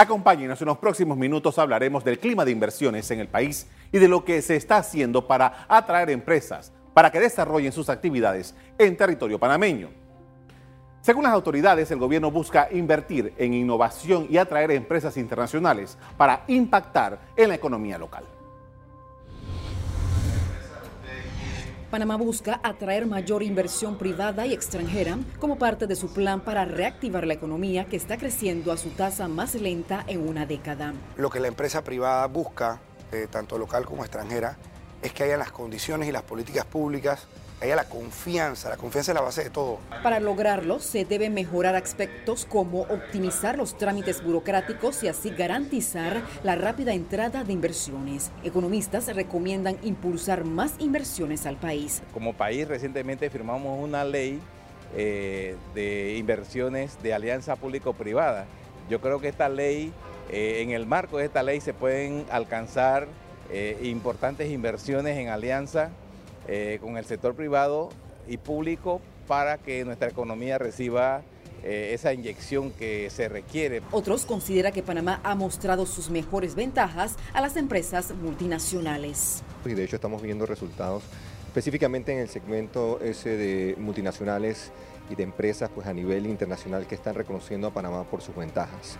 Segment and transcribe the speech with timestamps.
[0.00, 4.08] Acompáñenos en los próximos minutos hablaremos del clima de inversiones en el país y de
[4.08, 9.38] lo que se está haciendo para atraer empresas para que desarrollen sus actividades en territorio
[9.38, 9.90] panameño.
[11.02, 17.18] Según las autoridades, el gobierno busca invertir en innovación y atraer empresas internacionales para impactar
[17.36, 18.24] en la economía local.
[21.90, 27.26] Panamá busca atraer mayor inversión privada y extranjera como parte de su plan para reactivar
[27.26, 30.94] la economía que está creciendo a su tasa más lenta en una década.
[31.16, 34.56] Lo que la empresa privada busca, eh, tanto local como extranjera,
[35.02, 37.26] es que haya las condiciones y las políticas públicas
[37.60, 39.78] haya la confianza, la confianza es la base de todo.
[40.02, 46.54] Para lograrlo, se deben mejorar aspectos como optimizar los trámites burocráticos y así garantizar la
[46.54, 48.30] rápida entrada de inversiones.
[48.44, 52.02] Economistas recomiendan impulsar más inversiones al país.
[52.14, 54.40] Como país, recientemente firmamos una ley
[54.96, 58.46] eh, de inversiones de alianza público-privada.
[58.88, 59.92] Yo creo que esta ley,
[60.30, 63.06] eh, en el marco de esta ley, se pueden alcanzar
[63.50, 65.90] eh, importantes inversiones en alianza
[66.52, 67.90] eh, con el sector privado
[68.26, 71.22] y público para que nuestra economía reciba
[71.62, 73.82] eh, esa inyección que se requiere.
[73.92, 79.44] Otros consideran que Panamá ha mostrado sus mejores ventajas a las empresas multinacionales.
[79.64, 81.04] Y de hecho estamos viendo resultados
[81.46, 84.72] específicamente en el segmento ese de multinacionales
[85.08, 88.98] y de empresas pues a nivel internacional que están reconociendo a Panamá por sus ventajas.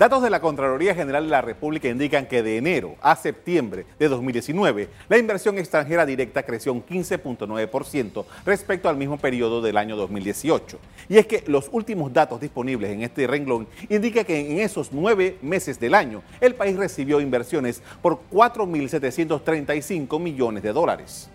[0.00, 4.08] Datos de la Contraloría General de la República indican que de enero a septiembre de
[4.08, 10.78] 2019, la inversión extranjera directa creció un 15.9% respecto al mismo periodo del año 2018.
[11.10, 15.36] Y es que los últimos datos disponibles en este renglón indican que en esos nueve
[15.42, 21.28] meses del año, el país recibió inversiones por 4.735 millones de dólares.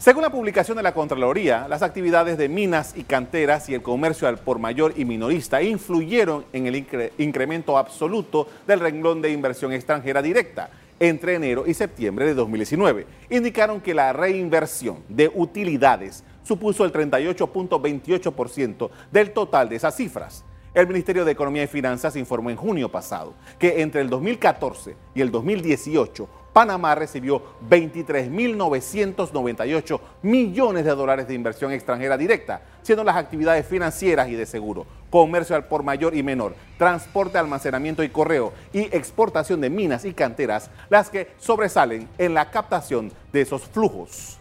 [0.00, 4.26] Según la publicación de la Contraloría, las actividades de minas y canteras y el comercio
[4.28, 6.86] al por mayor y minorista influyeron en el
[7.18, 13.06] incremento absoluto del renglón de inversión extranjera directa entre enero y septiembre de 2019.
[13.28, 20.46] Indicaron que la reinversión de utilidades supuso el 38.28% del total de esas cifras.
[20.72, 25.20] El Ministerio de Economía y Finanzas informó en junio pasado que entre el 2014 y
[25.20, 33.66] el 2018 Panamá recibió 23.998 millones de dólares de inversión extranjera directa, siendo las actividades
[33.66, 38.80] financieras y de seguro, comercio al por mayor y menor, transporte, almacenamiento y correo y
[38.96, 44.39] exportación de minas y canteras las que sobresalen en la captación de esos flujos.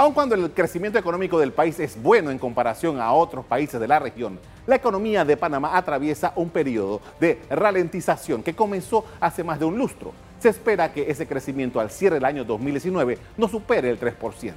[0.00, 3.86] Aun cuando el crecimiento económico del país es bueno en comparación a otros países de
[3.86, 9.58] la región, la economía de Panamá atraviesa un periodo de ralentización que comenzó hace más
[9.58, 10.14] de un lustro.
[10.38, 14.54] Se espera que ese crecimiento al cierre del año 2019 no supere el 3%.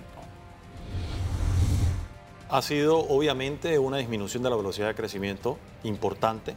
[2.50, 6.56] Ha sido obviamente una disminución de la velocidad de crecimiento importante.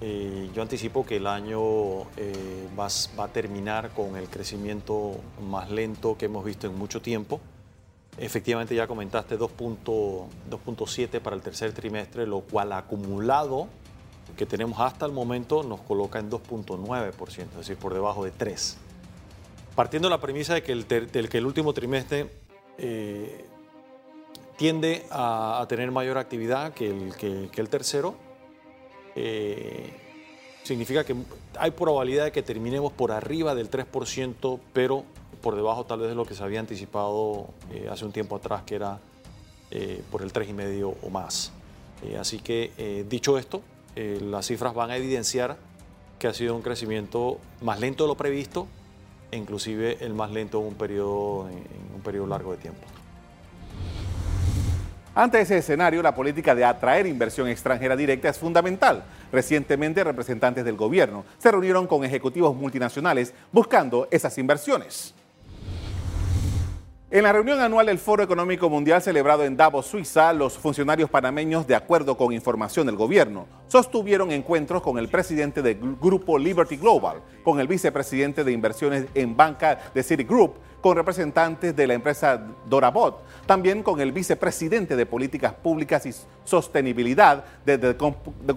[0.00, 5.16] Eh, yo anticipo que el año eh, va a terminar con el crecimiento
[5.50, 7.40] más lento que hemos visto en mucho tiempo.
[8.18, 13.68] Efectivamente ya comentaste 2.7 para el tercer trimestre, lo cual acumulado
[14.36, 18.78] que tenemos hasta el momento nos coloca en 2.9%, es decir, por debajo de 3.
[19.74, 22.30] Partiendo de la premisa de que el, que el último trimestre
[22.78, 23.44] eh,
[24.56, 28.16] tiende a, tener mayor actividad que el, que, el tercero,
[29.14, 29.92] eh,
[30.66, 31.14] significa que
[31.58, 35.04] hay probabilidad de que terminemos por arriba del 3%, pero
[35.40, 38.62] por debajo tal vez de lo que se había anticipado eh, hace un tiempo atrás,
[38.66, 38.98] que era
[39.70, 41.52] eh, por el 3,5 o más.
[42.02, 43.62] Eh, así que, dicho esto,
[43.94, 45.56] las cifras van a evidenciar
[46.18, 48.66] que ha sido un crecimiento más lento de lo previsto,
[49.30, 52.95] e inclusive el más lento en un periodo, en un periodo largo de tiempo.
[55.18, 59.02] Ante ese escenario, la política de atraer inversión extranjera directa es fundamental.
[59.32, 65.14] Recientemente, representantes del gobierno se reunieron con ejecutivos multinacionales buscando esas inversiones.
[67.08, 71.66] En la reunión anual del Foro Económico Mundial celebrado en Davos, Suiza, los funcionarios panameños,
[71.66, 77.22] de acuerdo con información del gobierno, sostuvieron encuentros con el presidente del grupo Liberty Global,
[77.42, 80.56] con el vicepresidente de inversiones en banca de Citigroup,
[80.86, 87.44] con representantes de la empresa Dorabot, también con el vicepresidente de Políticas Públicas y Sostenibilidad
[87.64, 87.96] de,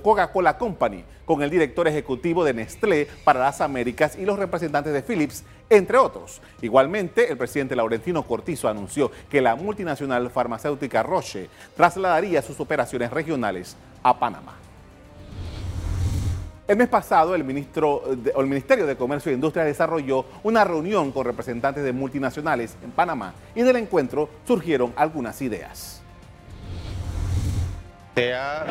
[0.03, 5.01] Coca-Cola Company, con el director ejecutivo de Nestlé para las Américas y los representantes de
[5.01, 6.39] Philips, entre otros.
[6.61, 13.75] Igualmente, el presidente Laurentino Cortizo anunció que la multinacional farmacéutica Roche trasladaría sus operaciones regionales
[14.03, 14.58] a Panamá.
[16.69, 18.03] El mes pasado, el, ministro,
[18.37, 23.33] el Ministerio de Comercio e Industria desarrolló una reunión con representantes de multinacionales en Panamá
[23.55, 26.03] y del encuentro surgieron algunas ideas.
[28.13, 28.65] se ha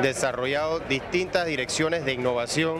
[0.00, 2.78] desarrollado distintas direcciones de innovación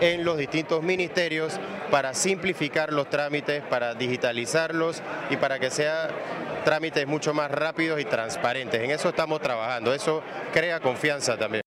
[0.00, 1.60] en los distintos ministerios
[1.92, 5.00] para simplificar los trámites, para digitalizarlos
[5.30, 6.08] y para que sean
[6.64, 8.82] trámites mucho más rápidos y transparentes.
[8.82, 11.61] En eso estamos trabajando, eso crea confianza también.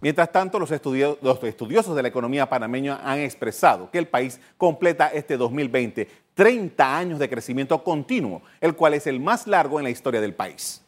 [0.00, 5.36] Mientras tanto, los, estudiosos de la economía panameña han expresado que el país completa este
[5.36, 10.22] 2020 30 años de crecimiento continuo, el cual es el más largo en la historia
[10.22, 10.82] del país.